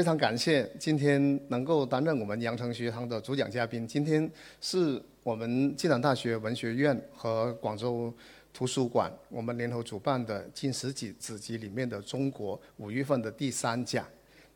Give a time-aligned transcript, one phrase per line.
[0.00, 3.86] 非常感谢今天能够担任我们羊城学堂的主讲嘉宾。
[3.86, 4.26] 今天
[4.58, 8.10] 是我们暨南大学文学院和广州
[8.50, 14.06] 图书馆我们联合主办的近十几子集里面的中国五月份的第三讲。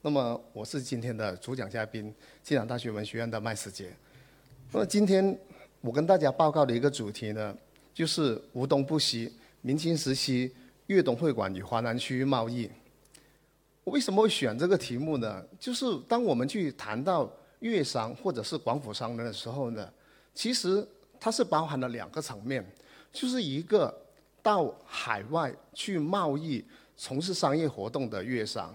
[0.00, 2.10] 那么我是今天的主讲嘉宾，
[2.42, 3.90] 暨南大学文学院的麦思杰。
[4.72, 5.38] 那么今天
[5.82, 7.54] 我跟大家报告的一个主题呢，
[7.92, 9.30] 就是吴东不西，
[9.60, 10.50] 明清时期
[10.86, 12.70] 粤东会馆与华南区域贸易。
[13.84, 15.44] 我为什么会选这个题目呢？
[15.60, 17.30] 就是当我们去谈到
[17.60, 19.88] 粤商或者是广府商人的时候呢，
[20.34, 20.86] 其实
[21.20, 22.64] 它是包含了两个层面，
[23.12, 23.94] 就是一个
[24.42, 26.64] 到海外去贸易、
[26.96, 28.74] 从事商业活动的粤商，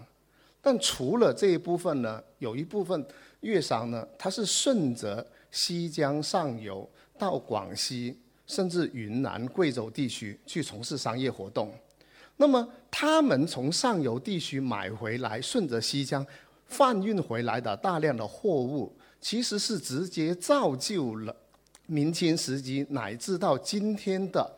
[0.62, 3.04] 但除了这一部分呢，有一部分
[3.42, 11.74] 粤商呢，它是顺着西江上游到广西甚至云南、贵州地区去从事商业活动。
[12.42, 16.26] 那么，他们从上游地区买回来，顺着西江
[16.68, 21.36] 贩运回来的大量的货物，其实是直接造就了
[21.86, 24.50] 明清时期乃至到今天的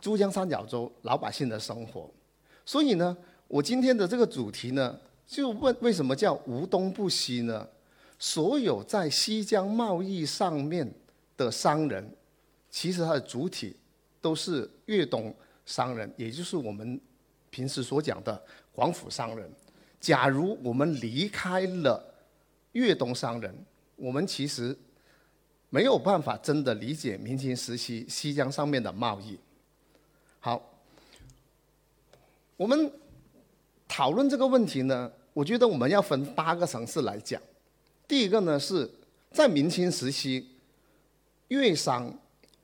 [0.00, 2.10] 珠江三角洲老百姓的生活。
[2.66, 7.64] 所以呢，我今天的这个主题呢，就问为什么叫无东不西呢？
[8.18, 10.92] 所有在西江贸易上面
[11.36, 12.10] 的商人，
[12.68, 13.76] 其实他的主体
[14.20, 15.32] 都是粤东。
[15.66, 17.00] 商人，也就是我们
[17.50, 19.50] 平时所讲的广府商人。
[20.00, 22.14] 假如我们离开了
[22.72, 23.54] 粤东商人，
[23.96, 24.76] 我们其实
[25.70, 29.38] 没有办法真的理解明清时期西江上面的贸易。
[30.40, 30.62] 好，
[32.56, 32.92] 我们
[33.88, 37.40] 讨论这个问题呢，我觉得我们要分八个层次来讲。
[38.06, 38.90] 第一个呢，是
[39.30, 40.46] 在明清时期，
[41.48, 42.12] 粤商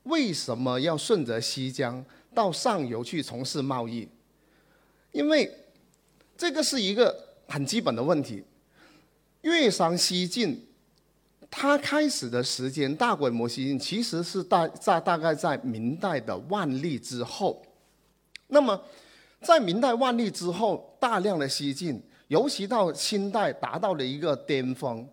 [0.02, 2.04] 为什么要顺着西江？
[2.34, 4.08] 到上游去从事贸易，
[5.12, 5.50] 因为
[6.36, 7.14] 这个是一个
[7.48, 8.44] 很基本的问题。
[9.42, 10.66] 粤商西进，
[11.50, 17.62] 它开始的时间大规模西进，其实是大在大概在明代的万历之后。
[18.48, 18.80] 那么，
[19.40, 25.08] 在明代万历之后，大量的西进，尤其到清代达到了一个巅峰。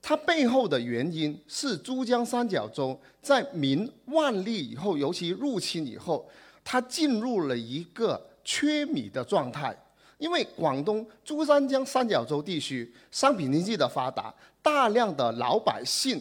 [0.00, 6.28] 它背后的原因是珠江三角洲在明万历以后，尤其入侵以后。
[6.64, 9.76] 它进入了一个缺米的状态，
[10.16, 16.20] 因为广东珠三角三角洲地区商品经济的发达，大量的老百姓，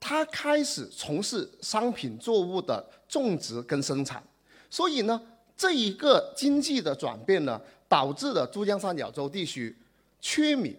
[0.00, 4.22] 他开始从事商品作物的种植跟生产，
[4.70, 5.20] 所以呢，
[5.54, 9.76] 这一个经济的转变呢，导致了珠江三角洲地区
[10.20, 10.74] 缺米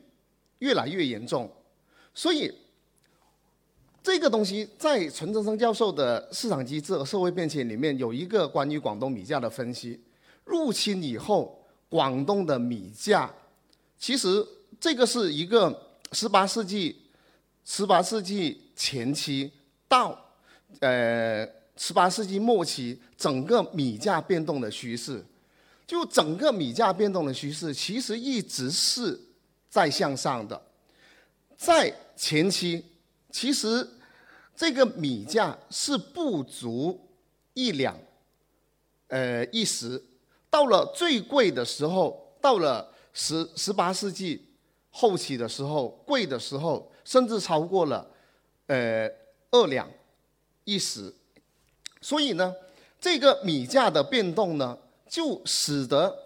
[0.58, 1.50] 越来越严重，
[2.14, 2.52] 所以。
[4.06, 10.00] 这个东西在陈振生教授的市场机制和社会变迁里面有一个关于广东米价的分析。
[10.44, 13.34] 入侵以后，广东的米价，
[13.98, 14.46] 其实
[14.80, 15.76] 这个是一个
[16.12, 16.96] 十八世纪
[17.64, 19.52] 十八世纪前期
[19.88, 20.16] 到
[20.82, 21.44] 呃
[21.76, 25.26] 十八世纪末期整个米价变动的趋势。
[25.88, 29.20] 就整个米价变动的趋势，其实一直是
[29.68, 30.62] 在向上的。
[31.58, 32.86] 在前期，
[33.36, 33.86] 其实。
[34.58, 36.98] 这个米价是不足
[37.54, 37.94] 一两，
[39.10, 40.02] 呃一时，
[40.50, 44.48] 到了最贵的时候，到了十十八世纪
[44.92, 48.10] 后期的时候，贵的时候甚至超过了，
[48.68, 49.12] 呃
[49.52, 49.92] 二两
[50.64, 51.14] 一时，
[52.00, 52.56] 所以呢，
[52.98, 54.78] 这个米价的变动呢，
[55.10, 56.18] 就使得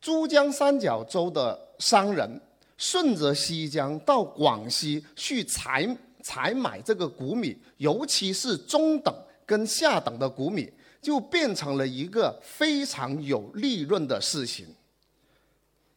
[0.00, 2.40] 珠江三角洲的商人
[2.78, 5.94] 顺着西江到广西去采。
[6.22, 9.14] 采买这个谷米，尤其是中等
[9.46, 14.66] 跟下等的谷米，就变成了一个非常有利润的事情。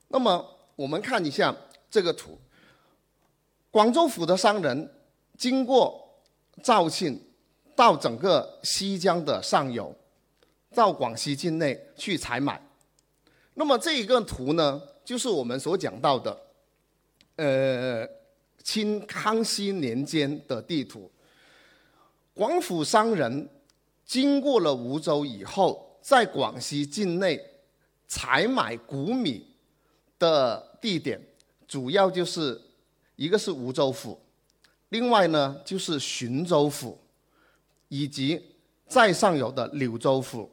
[0.08, 0.46] 那么，
[0.76, 1.56] 我们看一下
[1.90, 2.38] 这个图，
[3.72, 4.90] 广州府的商人
[5.38, 6.22] 经过
[6.64, 7.20] 肇庆，
[7.76, 9.96] 到整个西江的上游，
[10.74, 12.62] 到广西境内去采买。
[13.56, 16.42] 那么这一个图呢，就是我们所讲到的，
[17.36, 18.23] 呃。
[18.64, 21.12] 清康熙年间的地图，
[22.34, 23.50] 广府商人
[24.06, 27.40] 经过了梧州以后，在广西境内
[28.08, 29.46] 采买谷米
[30.18, 31.22] 的地点，
[31.68, 32.60] 主要就是
[33.18, 34.20] 一个是梧州府，
[34.90, 36.98] 另外呢就是浔州府，
[37.90, 38.42] 以及
[38.88, 40.50] 在上游的柳州府、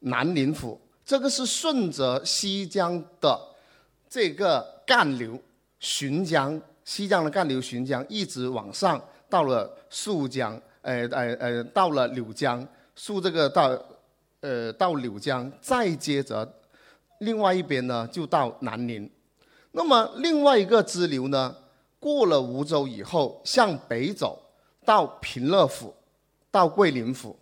[0.00, 3.40] 南宁府，这个是顺着西江的
[4.08, 5.40] 这个干流
[5.80, 6.60] 浔江。
[6.90, 12.66] 西江的干流浔江一直往上，到了肃江，呃呃呃，到了柳江，
[12.96, 13.80] 肃这个到，
[14.40, 16.52] 呃到柳江，再接着，
[17.18, 19.08] 另外一边呢就到南宁。
[19.70, 21.54] 那么另外一个支流呢，
[22.00, 24.42] 过了梧州以后，向北走
[24.84, 25.94] 到平乐府，
[26.50, 27.38] 到桂林府，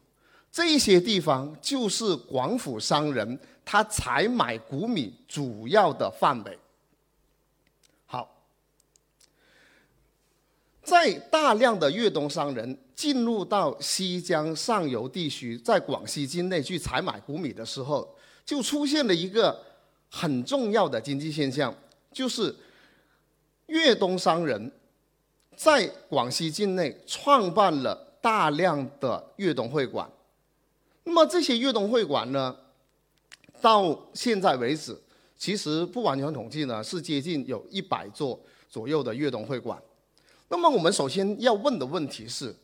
[0.52, 6.58] 这些地方就是广府商人他采买谷米主要的范围。
[8.04, 8.28] 好，
[10.88, 19.62] 在大量的粤东商人进入到西江上游地区，在广西境内去采买谷米的时候，就出现了一个
[20.08, 21.74] 很重要的经济现象，
[22.10, 22.56] 就是
[23.66, 24.72] 粤东商人
[25.54, 30.10] 在广西境内创办了大量的粤东会馆。
[31.04, 32.56] 那么这些粤东会馆呢，
[33.60, 34.98] 到现在为止，
[35.36, 38.40] 其实不完全统计呢，是接近有一百座
[38.70, 39.78] 左右的粤东会馆。
[40.48, 42.54] 那么我们首先要问的问题是：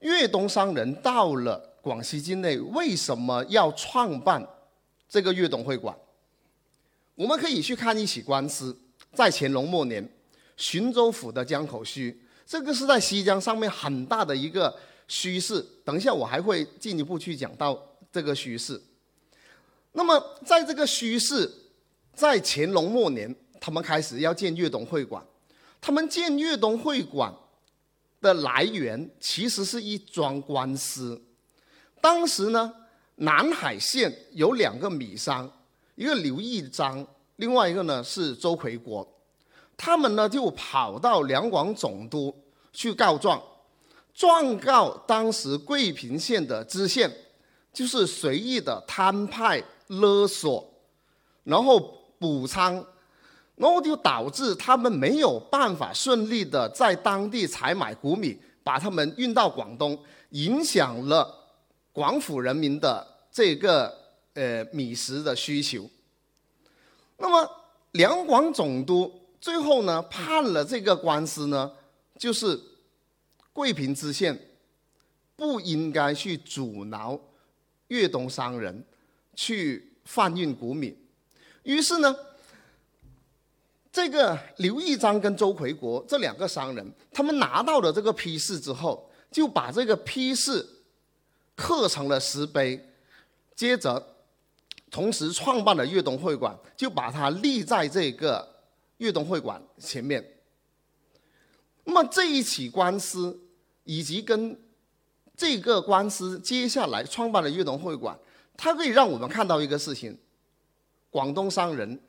[0.00, 4.46] 粤东商人到了广西境内，为什么要创办
[5.08, 5.94] 这个粤东会馆？
[7.14, 8.74] 我们可以去看一起官司，
[9.12, 10.08] 在乾隆末年，
[10.56, 12.16] 浔州府的江口墟，
[12.46, 14.74] 这个是在西江上面很大的一个
[15.06, 15.64] 墟市。
[15.84, 17.78] 等一下我还会进一步去讲到
[18.10, 18.80] 这个墟市。
[19.92, 21.52] 那么在这个墟市，
[22.14, 25.22] 在乾隆末年，他们开始要建粤东会馆。
[25.80, 27.34] 他们建粤东会馆
[28.20, 31.20] 的来源其实是一桩官司。
[32.00, 32.72] 当时呢，
[33.16, 35.50] 南海县有两个米商，
[35.94, 37.06] 一个刘义章，
[37.36, 39.06] 另外一个呢是周奎国，
[39.76, 42.34] 他们呢就跑到两广总督
[42.72, 43.42] 去告状，
[44.12, 47.10] 状告当时桂平县的知县，
[47.72, 50.72] 就是随意的摊派勒索，
[51.44, 51.80] 然后
[52.18, 52.84] 补仓。
[53.60, 58.34] 然后就导致他们没有办法顺利的在当地采买谷米，
[58.64, 61.30] 把他们运到广东，影响了
[61.92, 63.94] 广府人民的这个
[64.32, 65.86] 呃米食的需求。
[67.18, 67.46] 那么
[67.92, 71.70] 两广总督最后呢判了这个官司呢，
[72.16, 72.58] 就是
[73.52, 74.40] 桂平知县
[75.36, 77.20] 不应该去阻挠
[77.88, 78.82] 粤东商人
[79.36, 80.96] 去贩运谷米，
[81.64, 82.16] 于是呢。
[83.92, 90.64] 这个刘义章跟周奎国这两个商人，他们拿到了这个批示之后，就把这个批示
[91.56, 92.88] 刻成了石碑，
[93.56, 94.14] 接着
[94.92, 98.48] 同时创办了粤东会馆，就把它立在这个
[98.98, 100.24] 粤东会馆前面。
[101.82, 103.40] 那么这一起官司，
[103.82, 104.56] 以及跟
[105.36, 108.16] 这个官司接下来创办的粤东会馆，
[108.56, 110.16] 它可以让我们看到一个事情：
[111.10, 112.00] 广东商人。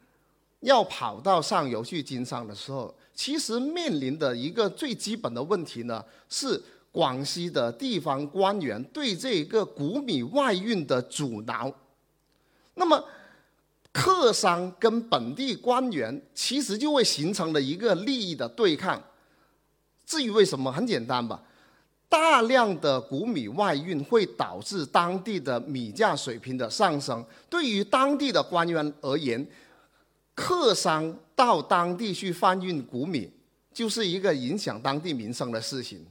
[0.62, 6.62] 要跑到上游去经商的时候，其实面临的一个最基本的问题呢，是
[6.92, 11.72] 广西的地方官员对这个谷米外运的阻挠。
[12.76, 13.04] 那么，
[13.92, 19.02] 客商跟本地官员其实就会形成了一个利益的对抗。
[20.06, 21.42] 至于为什么，很简单吧，
[22.08, 29.46] 大量的谷米外运会导致当地的米价水平的上升，对于当地的官员而言。
[30.42, 33.32] 客商到当地去贩运谷米，
[33.72, 36.04] 就是一个影响当地民生的事情。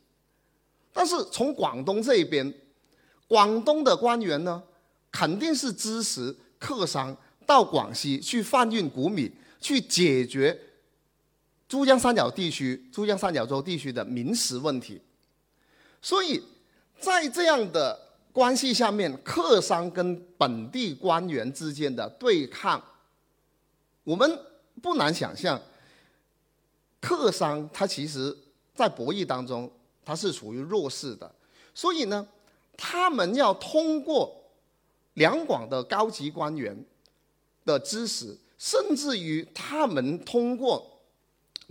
[0.92, 2.54] 但是从广东这边，
[3.26, 4.62] 广东的官员呢，
[5.10, 10.56] 肯定是支持客商到广西去贩运谷米，去解决
[11.68, 15.00] 珠江三角地区、珠江三角洲地区的民食问题。
[16.00, 16.40] 所以
[17.00, 17.98] 在这样的
[18.32, 22.80] 关系下面，客商跟本地官员之间的对抗。
[24.10, 24.28] 我们
[24.82, 25.60] 不难想象，
[27.00, 28.36] 客商他其实，
[28.74, 29.70] 在博弈当中，
[30.04, 31.32] 他是处于弱势的，
[31.72, 32.26] 所以呢，
[32.76, 34.34] 他们要通过
[35.14, 36.76] 两广的高级官员
[37.64, 41.00] 的支持，甚至于他们通过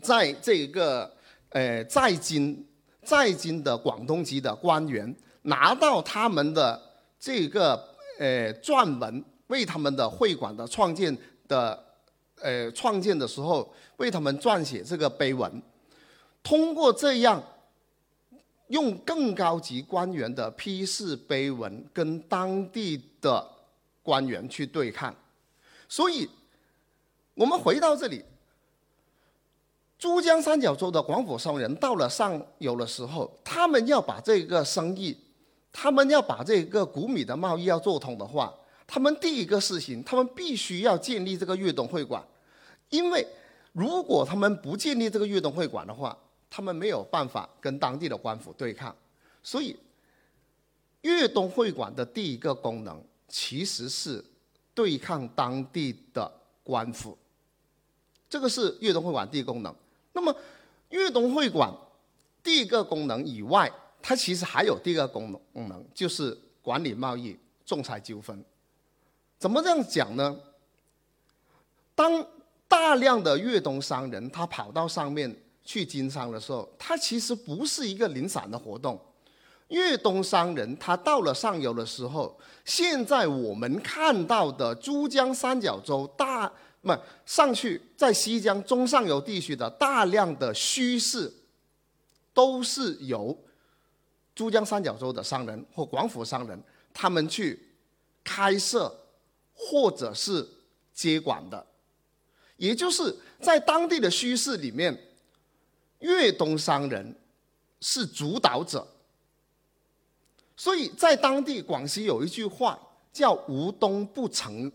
[0.02, 1.14] 在这个
[1.50, 2.66] 呃在京
[3.04, 6.82] 在京的广东籍的官员拿到他们的
[7.20, 7.86] 这个
[8.18, 11.14] 呃撰文，为他们的会馆的创建
[11.46, 11.88] 的。
[12.42, 15.62] 呃，创建的时候为他们撰写这个碑文，
[16.42, 17.44] 通过这样
[18.68, 23.46] 用更高级官员的批示碑文跟当地的
[24.04, 25.14] 官员去对抗，
[25.88, 26.30] 所以
[27.34, 28.24] 我们回到这里，
[29.98, 35.18] 珠江三角洲的广府商人到了上游的时候，他们要把这个生意，
[35.72, 38.54] 他们要把这个谷米的贸易要做通的话。
[38.92, 42.26] 他们第一个事情，他们必须要建立这个粤东会馆，
[42.90, 43.24] 因为
[43.72, 46.18] 如果他们不建立这个粤东会馆的话，
[46.50, 48.96] 他们没有办法跟当地的官府对抗。
[49.44, 49.78] 所以，
[51.02, 54.26] 粤东会馆的第一个功能其实是
[54.74, 56.32] 对抗当地的
[56.64, 57.16] 官府。
[58.28, 59.74] 这个是粤东会馆第一功能。
[60.14, 60.36] 那么
[60.90, 61.72] 粤东会馆
[62.42, 68.44] 第一个功能以外，它其实还有第二个功能，功能就是管理贸易、仲裁纠纷。
[69.40, 70.38] 怎么这样讲呢？
[71.96, 72.26] 当
[72.68, 79.00] 大量的粤东商人他跑到上面去经商的时候，他其实不是一个零散的活动。
[79.70, 86.94] 粤东商人他到了上游的时候，现在我们看到的珠江三角洲大不
[87.26, 91.32] 上去在西江中上游地区的大量的墟市，
[92.34, 93.38] 都是由
[94.34, 96.62] 珠江三角洲的商人或广府商人
[96.94, 97.60] 他们去
[98.24, 98.96] 开设
[99.62, 100.48] 或者是
[100.94, 101.68] 接管的，
[102.56, 104.98] 也就是在当地的墟市里面，
[106.00, 107.14] 粤东商人
[107.82, 108.88] 是主导者。
[110.56, 112.80] 所以在当地广西有一句话
[113.12, 114.72] 叫“无东不成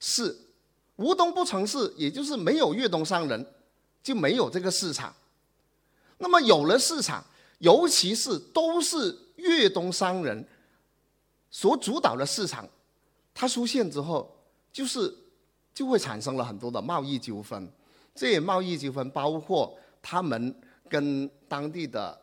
[0.00, 0.36] 市”，
[0.96, 3.46] 无东不成市，也就是没有粤东商人，
[4.02, 5.14] 就没有这个市场。
[6.18, 7.24] 那么有了市场，
[7.58, 10.44] 尤其是都是粤东商人
[11.50, 12.68] 所主导的市场，
[13.40, 14.28] 它出现之后，
[14.72, 15.14] 就是
[15.72, 17.70] 就会产生了很多的贸易纠纷。
[18.12, 20.52] 这些贸易纠纷包括他们
[20.88, 22.20] 跟当地的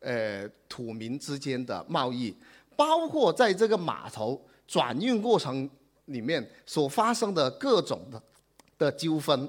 [0.00, 2.36] 呃土民之间的贸易。
[2.76, 5.68] 包括在这个码头转运过程
[6.04, 8.22] 里面所发生的各种的
[8.76, 9.48] 的纠纷，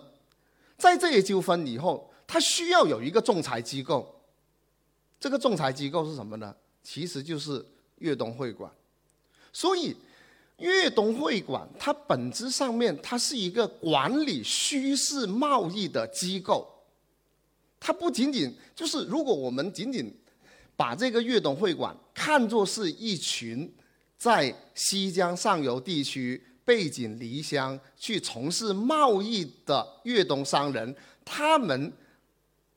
[0.78, 4.22] 在这些纠纷以后，它需要有一个仲裁机构。
[5.20, 6.56] 这个仲裁机构是什么呢？
[6.82, 7.64] 其实就是
[7.98, 8.72] 粤东会馆。
[9.52, 9.94] 所以，
[10.60, 16.68] 粤东会馆它本质上面它是一个管理虚市贸易的机构。
[17.80, 20.14] 它不仅仅就是如果我们仅仅
[20.76, 23.74] 把这个粤东会馆看作是一群
[24.18, 31.92] 在西江上游地区背井离乡去从事贸易的粤东商人，他们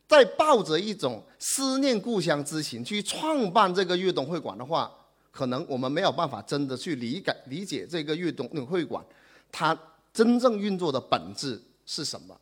[0.06, 4.92] 在抱着一种思念故乡之情去创办这个粤东会馆的话，
[5.32, 9.04] 可能我们没有办法真的去理解理解这个粤东会馆
[9.50, 9.76] 它
[10.12, 12.40] 真正运作的本质是什么。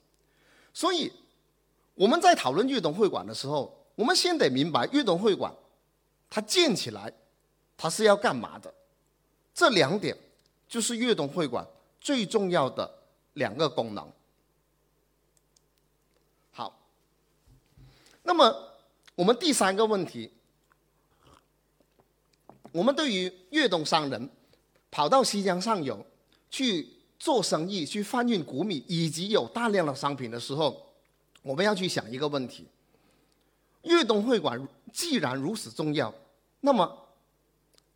[0.75, 1.11] 所以
[1.94, 3.75] 我们在讨论粤东会馆的时候。
[3.97, 5.54] 我们先得明白，粤东会馆
[6.30, 7.12] 它建起来，
[7.76, 8.73] 它是要干嘛的？
[9.52, 10.16] 这两点
[10.66, 11.66] 就是粤东会馆
[12.00, 12.90] 最重要的
[13.35, 14.11] 两个功能。
[16.50, 16.80] 好，
[18.23, 18.73] 那么
[19.14, 20.32] 我们第三个问题，
[22.72, 24.30] 我们对于粤东商人
[24.90, 26.04] 跑到西江上游
[26.50, 30.94] 去做生意、去贩运谷米以及有大量的商品的时候，
[31.42, 32.66] 我们要去想一个问题。
[33.82, 36.14] 粤东会馆既然如此重要，
[36.60, 37.08] 那么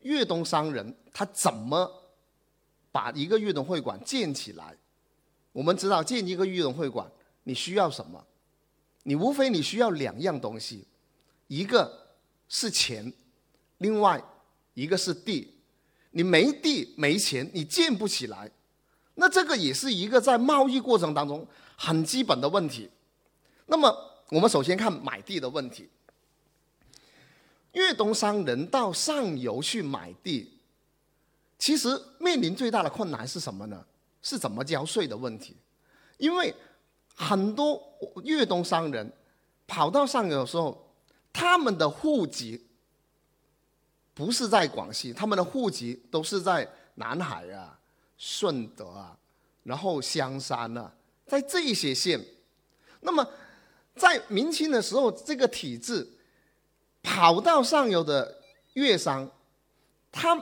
[0.00, 1.90] 粤东商人他怎么
[2.90, 4.76] 把一个粤东会馆建起来？
[5.52, 7.10] 我们知道建一个粤东会馆
[7.44, 8.24] 你需要什么？
[9.02, 10.86] 你无非你需要两样东西，
[11.46, 12.16] 一个
[12.48, 13.12] 是钱，
[13.78, 14.22] 另外
[14.74, 15.54] 一个是地。
[16.10, 18.50] 你没地没钱，你建不起来。
[19.14, 22.90] 那这个也是一个在贸易过程当中很基本的问题。
[23.66, 24.10] 那么。
[24.30, 25.88] 我们首先看买地的问题。
[27.72, 30.58] 粤东商人到上游去买地，
[31.58, 31.88] 其实
[32.18, 33.84] 面临最大的困难是什么呢？
[34.22, 35.54] 是怎么交税的问题。
[36.16, 36.52] 因为
[37.14, 37.80] 很多
[38.24, 39.12] 粤东商人
[39.66, 40.90] 跑到上游的时候，
[41.30, 42.66] 他们的户籍
[44.14, 47.76] 不是在广西，他们的户籍都是在南海啊、
[48.16, 49.18] 顺德啊，
[49.64, 50.94] 然后香山啊，
[51.26, 52.24] 在这些县。
[53.00, 53.28] 那么
[53.96, 56.08] 在明清的时候，这个体制
[57.02, 58.40] 跑到上游的
[58.74, 59.28] 粤商，
[60.10, 60.40] 他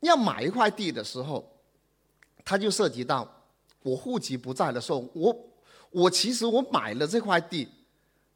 [0.00, 1.46] 要买一块地的时候，
[2.44, 3.30] 他就涉及到
[3.82, 5.36] 我户籍不在的时候，我
[5.90, 7.68] 我其实我买了这块地，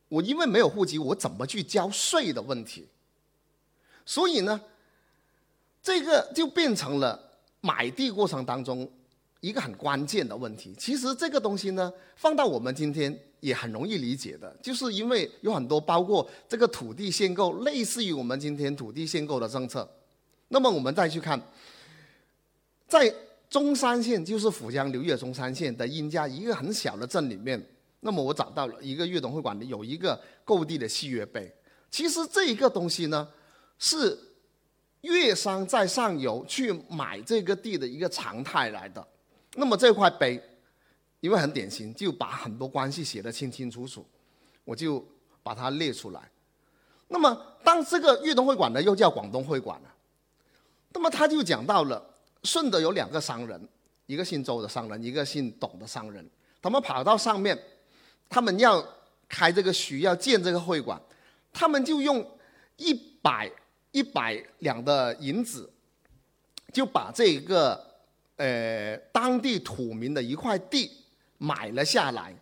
[0.08, 2.86] 我因为没有户籍，我怎么去交税的问题？
[4.04, 4.61] 所以呢，
[5.83, 7.21] 这个就变成了
[7.61, 8.90] 买地过程当中
[9.40, 10.75] 一个很关键的问题。
[10.78, 13.19] 其实这个东西呢，放到我们今天。
[13.40, 19.90] 也很容易理解的，就是因为有很多包括这个土地限购，类似于我们今天土地限购的政策。
[20.49, 21.40] 那么我们再去看，
[22.87, 23.11] 在
[23.49, 27.59] 中山县，就是府江流域中山县的殷家一个很小的镇里面，
[28.00, 31.50] 那么我找到了一个粤东会馆的有一个购地的契约碑。
[31.90, 33.26] 其实这一个东西呢，
[33.80, 34.16] 是
[35.00, 39.04] 粤商在上游去买这个地的一个常态来的。
[39.56, 40.40] 那么这块碑。
[41.20, 44.06] 因为很典型，就把很多关系写得清清楚楚，
[44.64, 45.06] 我就
[45.42, 46.30] 把它列出来。
[47.08, 49.94] 那么，当这个粤东会馆呢，又叫广东会馆了。
[50.94, 52.02] 那么他就讲到了，
[52.44, 53.68] 顺德有两个商人，
[54.06, 56.26] 一个姓周的商人，一个姓董的商人，
[56.62, 57.62] 他们跑到上面
[58.26, 58.82] 他们要
[59.28, 60.99] 开这个墟，要建这个会馆，
[61.52, 62.26] 他们就用
[62.78, 63.52] 一百
[63.92, 65.70] 一百两的银子，
[66.73, 67.85] 就把这个
[68.37, 70.90] 呃当地土民的一块地
[71.38, 72.35] 买了下来。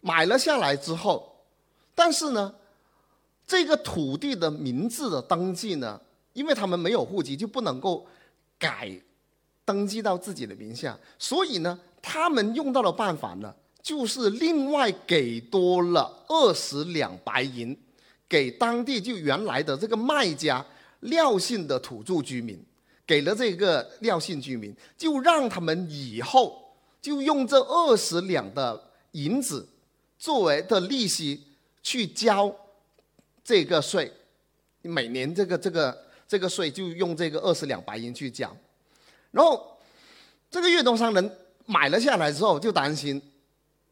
[0.00, 1.44] 买了下来之后，
[1.92, 2.54] 但是呢，
[3.44, 6.00] 这个土地的名字的登记呢，
[6.32, 8.06] 因为他们没有户籍，就不能够
[8.56, 8.88] 改
[9.64, 17.76] 登记到自己的名下，所以呢，他们用到的办法呢，就是另外给多了二十两白银
[18.28, 20.64] 给当地就原来的这个卖家
[21.00, 22.58] 廖姓的土著居民，
[23.06, 29.68] 给了这个廖姓居民，就让他们以后就用这二十两的银子。
[30.18, 31.44] 作为的利息
[31.82, 32.50] 去交
[33.44, 34.10] 这个税，
[34.80, 38.56] 每年这个这个这个税就用这个二十两白银去交，
[39.30, 39.78] 然后
[40.50, 43.20] 这个粤东商人买了下来之后就担心，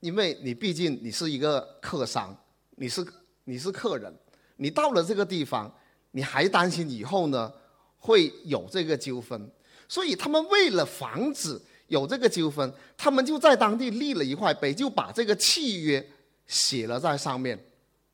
[0.00, 2.35] 因为你毕竟你是一个客商，
[2.76, 3.07] 你是
[3.45, 4.11] 你是客人，
[4.56, 5.73] 你到了这个地方，
[6.12, 7.52] 你还担心以后呢
[7.99, 9.50] 会有这个纠纷，
[9.88, 16.04] 所以他们为了防止有这个纠纷，他们就在当地立了一块碑，就把这个契约。
[16.46, 17.58] 写了在上面，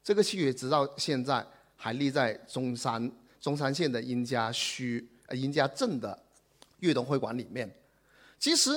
[0.04, 1.44] 这个契约直到现在
[1.74, 6.16] 还立在中山中山县的殷家墟呃殷家镇的
[6.78, 7.68] 粤东会馆里面。
[8.38, 8.70] 其实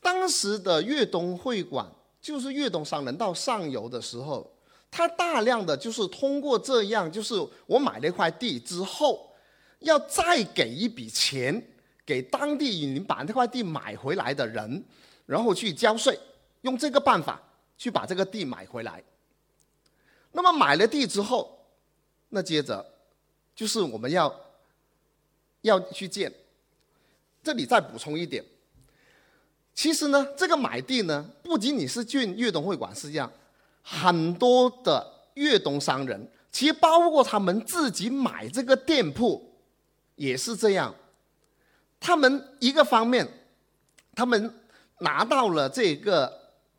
[0.00, 1.88] 当时的粤东会馆
[2.20, 4.52] 就是粤东商人到上游的时候，
[4.90, 7.34] 他大量的就是通过这样，就是
[7.66, 9.34] 我买了一块地之后，
[9.80, 11.62] 要再给一笔钱
[12.06, 14.84] 给当地你把那块地买回来的人，
[15.26, 16.18] 然后去交税，
[16.62, 17.42] 用这个办法。
[17.80, 19.00] 去把这个地买回来。
[20.32, 21.64] 那么买了地之后，
[22.30, 22.84] 那接着
[23.54, 24.34] 就是我们要
[25.60, 26.34] 要去建。
[27.40, 28.44] 这里再补充一点，
[29.72, 33.32] 其实呢，这个买地呢，不仅仅是建粤东会馆是这样，
[33.90, 39.58] 很多的粤东商人，其实包括他们自己买这个店铺
[40.16, 40.94] 也是这样。
[41.98, 43.26] 他们一个方面，
[44.14, 44.54] 他们
[44.98, 46.36] 拿到了这个。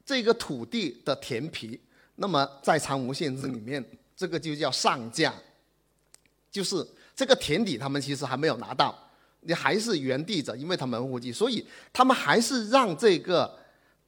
[0.10, 1.80] 这个土地的田皮，
[2.16, 3.86] 那么在长无县志里面，
[4.18, 5.32] 这个就叫上架，
[6.50, 6.84] 就是
[7.16, 8.98] 这个田底他们其实还没有拿到，
[9.42, 13.56] 你还是原地者，因为他们户籍，所以他们还是让这个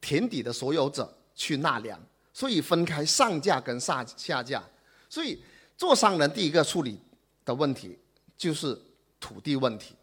[0.02, 4.64] 田底的所有者去纳粮，所以分开上架跟下下架，
[5.10, 5.42] 所以
[5.78, 7.00] 做商人第一个处理
[7.44, 7.98] 的问题
[8.38, 8.80] 就是
[9.20, 9.96] 土地问题，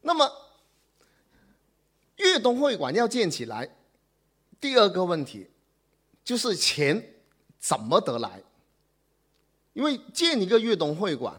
[0.00, 0.30] 那么
[2.16, 3.68] 粤东会馆要建起来。
[4.60, 5.46] 第二个问题，
[6.24, 7.14] 就是钱
[7.58, 8.42] 怎么得来？
[9.74, 11.38] 因为建一个粤东会馆，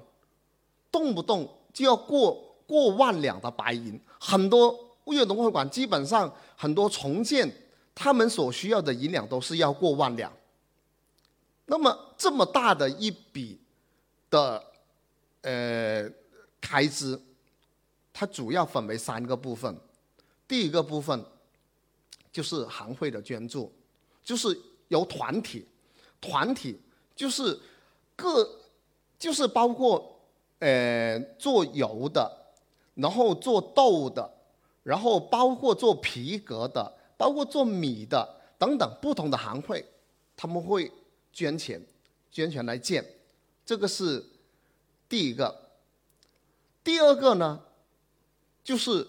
[0.92, 7.52] 动不动就要过过万两的白银，很多粤东会馆基本上很多重建，
[7.96, 10.32] 他们所需要的银两都是要过万两。
[11.66, 13.60] 那么这么大的一笔
[14.30, 14.64] 的
[15.42, 16.08] 呃
[16.62, 17.20] 开支，
[18.14, 19.76] 它主要分为三个部分，
[20.48, 21.26] 第一个部分。
[22.32, 23.72] 就是行会的捐助，
[24.22, 25.66] 就是由团体，
[26.20, 26.78] 团体
[27.16, 27.58] 就是
[28.14, 28.46] 各，
[29.18, 30.20] 就是包括
[30.60, 32.30] 呃做油的，
[32.96, 34.30] 然后做豆的，
[34.84, 39.86] 然后包括做皮革的，包括做米的等等不同的行会，
[40.36, 40.92] 他们会
[41.32, 41.82] 捐钱，
[42.32, 43.06] 捐钱来建，
[43.66, 44.24] 这个是
[45.08, 45.64] 第一个。
[46.84, 47.62] 第二个呢，
[48.64, 49.08] 就是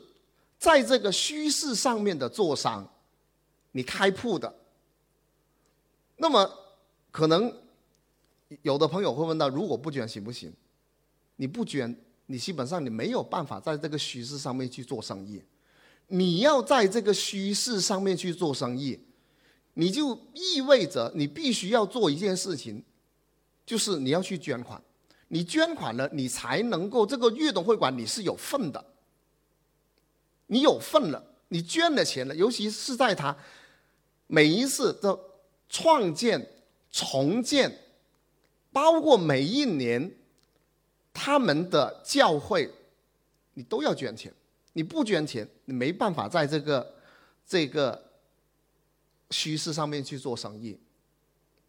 [0.58, 2.90] 在这个虚市上面的做商。
[3.72, 4.54] 你开铺的，
[6.16, 6.50] 那么
[7.10, 7.54] 可能
[8.62, 10.50] 有的朋友会问到：如果不捐行不行？
[11.36, 15.42] 你不捐，你基本上你没有办法在这个虚市上面去做生意。
[16.08, 19.00] 你要在这个虚势上面去做生意，
[19.74, 22.82] 你就意味着你必须要做一件事情，
[23.64, 24.80] 就是你要去捐款。
[25.28, 28.84] 你捐款了，你才能够这个粤东会馆你是有份的。
[30.46, 33.36] 你有份了，你捐了钱了，尤其是在他。
[34.28, 35.18] 每一次的
[35.68, 36.48] 创建、
[36.92, 37.76] 重建，
[38.70, 40.12] 包括每一年
[41.12, 42.70] 他们的教会，
[43.54, 44.32] 你都要捐钱。
[44.76, 46.94] 你不捐钱，你没办法在这个
[47.46, 48.10] 这个
[49.30, 50.78] 趋势上面去做生意。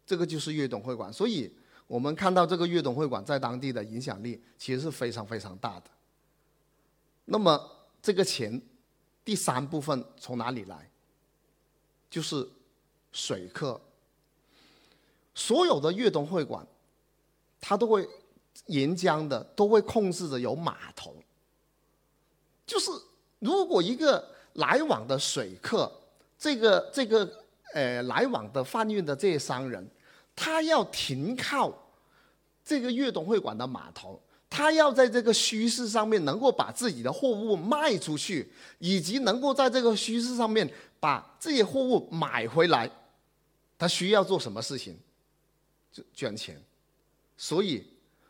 [0.04, 1.50] 这个就是粤东会馆，所以
[1.86, 5.84] 我们看到这个粤东会馆在当地的影响力其实是非常非常大的。
[7.24, 7.58] 那么
[8.02, 8.60] 这个钱，
[9.24, 10.90] 第三部分从哪里来？
[12.10, 12.46] 就是
[13.12, 13.80] 水客，
[15.34, 16.66] 所有的粤东会馆，
[17.58, 18.06] 它都会
[18.66, 21.16] 沿江的都会控制着有码头。
[22.68, 22.90] 就是
[23.38, 25.90] 如果一个来往的水客，
[26.38, 27.26] 这个这个
[27.72, 29.84] 呃来往的贩运的这些商人，
[30.36, 31.72] 他要停靠
[32.62, 42.90] 这个粤东会馆的码头，他要在这个墟市上面能够把自己的货物卖出去，以及能够在这个墟市上面把这些货物买回来，
[43.78, 44.94] 他需要做什么事情？
[45.90, 46.62] 就捐钱。
[47.38, 47.86] 所以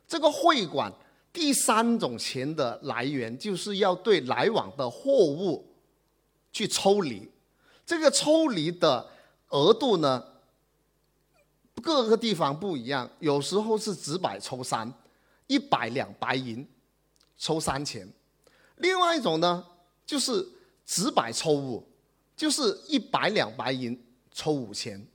[0.07, 0.93] 这个会馆
[1.33, 5.73] 第三种钱的来源，就是要对来往的货物
[6.53, 7.31] 去抽离。
[7.87, 9.09] 这个抽离的
[9.49, 10.25] 额度呢，
[11.81, 14.93] 各个地方不一样，有时候是纸百抽三，
[15.47, 16.67] 一百两白银
[17.37, 18.07] 抽三钱；
[18.77, 19.65] 另外一种呢，
[20.05, 20.47] 就是
[20.85, 21.87] 纸百抽五，
[22.37, 23.99] 就是一百两白银
[24.33, 25.07] 抽五千。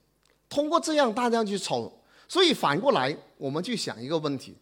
[0.48, 1.92] 通过这样大家去抽，
[2.26, 4.56] 所以反过来我们去想一个问题：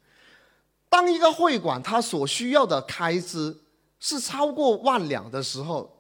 [0.93, 3.59] 当一个会馆它所需要的开支
[3.99, 5.91] 是超过万两的时候。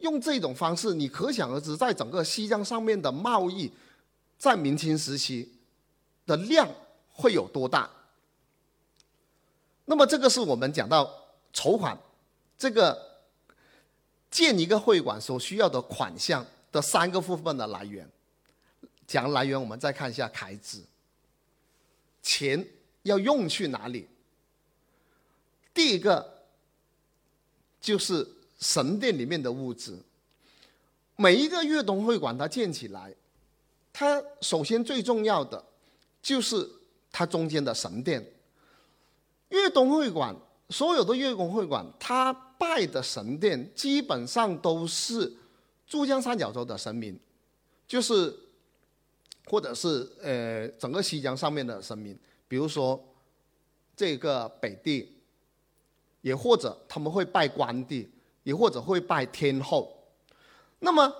[0.00, 3.72] 用这种方式，你可想而知，在整个西江上面的贸易，
[4.38, 5.50] 在明清时期
[6.26, 6.68] 的量
[7.10, 7.88] 会有多大？
[9.86, 11.10] 那么这个是我们讲到
[11.50, 11.98] 筹款，
[12.58, 12.96] 这个
[14.30, 18.06] 建一个会馆所需要的款项的三个部分的来源。
[19.06, 20.84] 讲来源，我们再看一下开支，
[22.22, 22.64] 钱
[23.02, 24.06] 要用去哪里？
[25.76, 26.42] 第一个
[27.80, 28.26] 就是。
[28.58, 29.94] 神殿里面的物质，
[31.14, 33.14] 每一个粤东会馆它建起来，
[33.92, 35.62] 它首先最重要的
[36.22, 36.66] 就是
[37.12, 38.26] 它中间的神殿。
[39.50, 40.34] 粤东会馆
[40.70, 45.30] 所有的粤东会馆，它拜的神殿基本上都是
[45.86, 47.20] 珠江三角洲的神明，
[47.86, 48.34] 就是
[49.44, 52.98] 或者是呃整个西江上面的神明，比如说
[53.94, 55.12] 这个北帝，
[56.26, 58.10] 也或者他们会拜关帝。
[58.46, 59.92] 也或者会拜天后，
[60.78, 61.12] 那么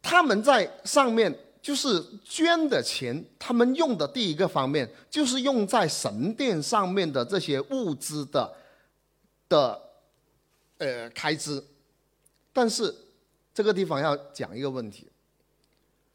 [0.00, 8.50] 他们在上面就是捐的钱，他们用的第一个方面就是用在神殿上面的这些物资的
[9.46, 9.78] 的
[10.78, 11.62] 呃开支，
[12.50, 12.94] 但是
[13.52, 15.06] 这个地方要讲一个问题，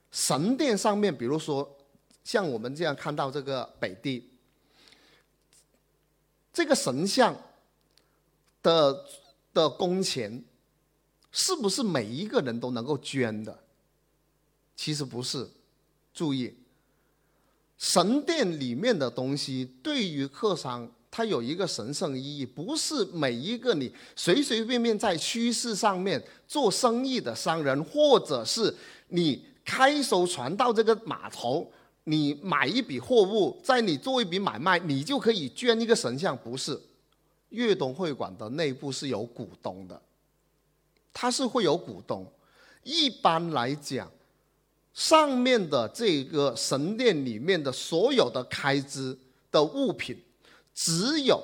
[0.09, 1.77] 神殿上面，比如说
[2.23, 4.31] 像我们这样看到这个北帝，
[6.51, 7.35] 这个神像
[8.65, 9.05] 的
[9.53, 10.43] 的工钱。
[11.37, 13.59] 是不是每一个人都能够捐的？
[14.73, 15.45] 其实不是。
[16.13, 16.55] 注意，
[17.77, 28.73] 神殿里面的东西对于客商，它有一个神圣意义，不是每一个你随随便便在趋势上面做生意的商人，或者是
[29.09, 31.69] 你开艘船到这个码头，
[32.05, 36.79] 你买一笔货物，在你做一笔买卖，你就可以捐一个神像，不是。
[37.49, 40.01] 粤东会馆的内部是有股东的。
[41.13, 42.29] 它是会有股东，
[42.83, 44.11] 一般来讲，
[44.93, 49.17] 上面的这个神殿里面的所有的开支
[49.49, 50.21] 的物品，
[50.73, 51.41] 只有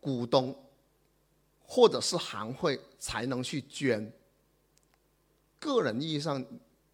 [0.00, 0.52] 股东
[1.64, 4.12] 或者是行会才能去捐。
[5.60, 6.44] 个人意义上，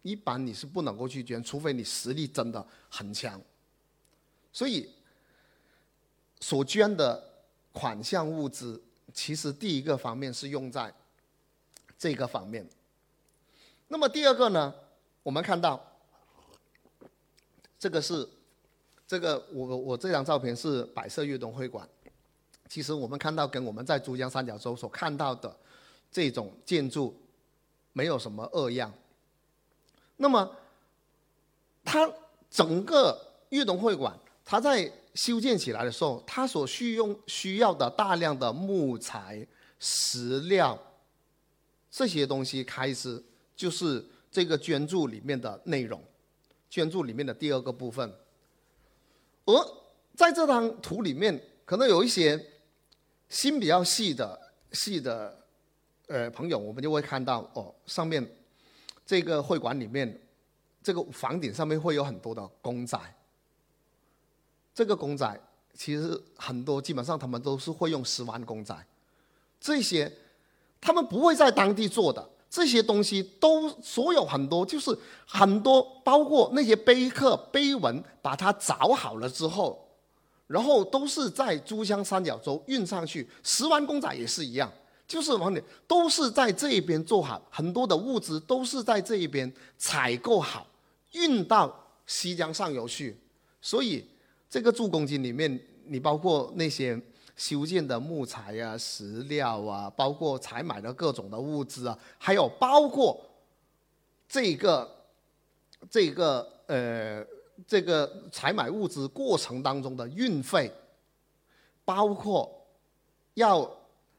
[0.03, 3.41] 一般你是不能够去捐，除非你实力真的很强。
[4.53, 4.87] 所以，
[6.39, 7.28] 所捐的
[7.79, 8.81] 款项物资，
[9.13, 10.93] 其实第一个方面是用在。
[12.01, 12.65] 这个方面，
[13.89, 14.73] 那么第二个呢？
[15.21, 15.85] 我们看到，
[17.77, 18.25] 这个是
[19.05, 21.85] 这个我我这张照片是百色粤东会馆。
[22.69, 25.53] 其实我们看到跟我们在珠江三角洲所看到的
[26.09, 27.13] 这种建筑
[27.91, 28.89] 没有什么二样。
[30.15, 30.55] 那么，
[31.83, 32.09] 它
[32.49, 39.45] 整个粤东会馆，它在修建起来的时候，它所需用需要的大量的木材、
[39.79, 40.77] 石料。
[41.91, 43.21] 这些东西开支
[43.55, 45.99] 就是这个捐助里面的内容，
[46.69, 48.13] 捐助里面的第二个部分。
[49.45, 49.53] 而
[50.15, 52.39] 在这张图里面，可能有一些
[53.27, 54.39] 心比较细的
[54.71, 55.35] 细的
[56.07, 58.23] 呃朋友，我们就会看到哦，上面
[59.03, 60.21] 这个会馆里面，
[60.83, 62.99] 这个房顶上面会有很多的公仔。
[64.73, 65.39] 这个公仔
[65.73, 68.75] 其实很多，基本上他们都是会用十万公仔，
[69.59, 70.11] 这些。
[70.81, 79.89] 他们不会在当地做的这些东西，都所有很多就是很多，包括那些碑刻碑文，把它凿好了之后，
[80.47, 83.29] 然后都是在珠江三角洲运上去。
[83.43, 84.71] 十万公仔也是一样，
[85.05, 90.65] 就是往里都是在这一边做好，很多的物资都是在这一边采购好，
[91.11, 91.77] 运到
[92.07, 93.19] 西江上游去。
[93.61, 94.07] 所以
[94.49, 96.99] 这个助攻金里面，你包括那些。
[97.39, 103.17] 修建的木材啊、石料啊，包括采买的各种的物资啊，还有包括
[104.27, 105.05] 这个
[105.89, 107.25] 这个呃
[107.65, 110.69] 这个采买物资过程当中的运费，
[111.85, 112.67] 包括
[113.35, 113.73] 要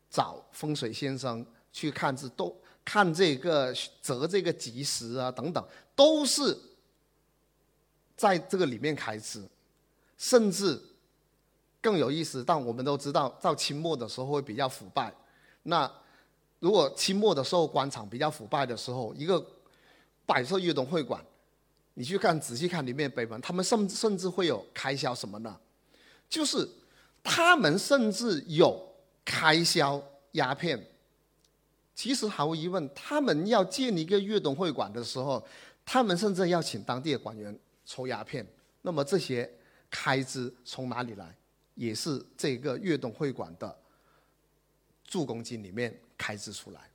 [0.09, 5.63] 找风水先生去看字，都看这个择这个吉时啊等等，
[5.95, 6.57] 都是
[8.17, 9.47] 在这个里面开支，
[10.21, 10.79] 甚至
[11.81, 12.45] 更有意思。
[12.45, 15.11] 但我们都知道，到清末的时候会比较腐败。
[15.63, 15.91] 那
[16.59, 19.43] 如果清末的时候官场比较腐败的时候，一个
[20.27, 21.25] 摆设悦东会馆，
[21.95, 25.59] 你去看仔细看里面碑文，他们甚甚至会有开销什么呢？
[26.29, 26.69] 就是
[27.23, 28.79] 他们甚至有
[29.25, 30.03] 开销
[30.33, 30.87] 鸦片。
[31.95, 35.43] 其实毫无疑问，他们要建一个悦东会馆的时候，
[35.85, 38.47] 他们甚至要请当地的官员抽鸦片。
[38.83, 39.51] 那么这些
[39.91, 41.37] 开支从哪里来？
[41.75, 43.79] 也是这个粤东会馆的
[45.05, 46.90] 助攻金里面开支出来。